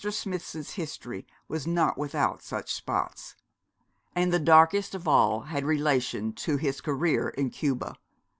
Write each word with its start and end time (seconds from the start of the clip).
Smithson's 0.09 0.71
history 0.71 1.27
was 1.47 1.67
not 1.67 1.95
without 1.95 2.41
such 2.41 2.73
spots; 2.73 3.35
and 4.15 4.33
the 4.33 4.39
darkest 4.39 4.95
of 4.95 5.07
all 5.07 5.41
had 5.41 5.63
relation 5.63 6.33
to 6.33 6.57
his 6.57 6.81
career 6.81 7.29
in 7.29 7.51
Cuba. 7.51 7.93